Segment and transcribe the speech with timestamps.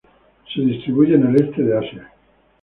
[0.51, 2.11] Se distribuye en el este de Asia.